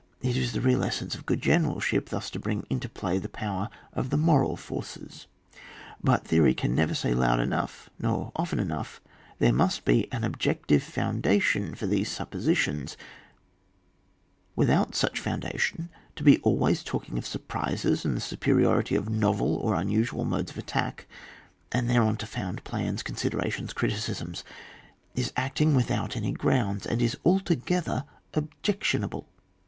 It 0.23 0.35
is 0.35 0.55
&e 0.55 0.59
real 0.59 0.83
essence 0.83 1.13
of 1.13 1.27
good 1.27 1.43
generalship 1.43 2.09
thus 2.09 2.31
to 2.31 2.39
bring 2.39 2.65
into 2.71 2.89
play 2.89 3.19
the 3.19 3.29
power 3.29 3.69
of 3.93 4.11
me 4.11 4.17
moral 4.17 4.57
forces;— 4.57 5.27
but 6.03 6.25
theory 6.27 6.55
can 6.55 6.73
never 6.73 6.95
say 6.95 7.13
loud 7.13 7.39
enough 7.39 7.87
nor 7.99 8.31
often 8.35 8.59
enough 8.59 8.99
there 9.37 9.53
must 9.53 9.85
be 9.85 10.11
an 10.11 10.23
t^jective 10.23 10.81
founda 10.81 11.39
tion 11.39 11.75
for 11.75 11.85
these 11.85 12.09
suppositions; 12.09 12.97
without 14.55 14.95
such 14.95 15.19
foundation 15.19 15.89
to 16.15 16.23
be 16.23 16.39
always 16.39 16.83
talking 16.83 17.19
of 17.19 17.25
sur 17.27 17.37
prises 17.37 18.03
and 18.03 18.17
the 18.17 18.21
superiority 18.21 18.95
of 18.95 19.07
novel 19.07 19.55
or 19.57 19.75
unusual 19.75 20.25
modes 20.25 20.49
of 20.49 20.57
attack, 20.57 21.05
and 21.71 21.87
thereon 21.87 22.17
to 22.17 22.25
found 22.25 22.63
plans, 22.63 23.03
considerations, 23.03 23.71
criticisms, 23.71 24.43
is 25.13 25.31
acting 25.37 25.75
without 25.75 26.15
any 26.15 26.31
grounds, 26.31 26.87
and 26.87 27.03
is 27.03 27.15
alto 27.23 27.53
gether 27.53 28.05
objectionable. 28.33 29.27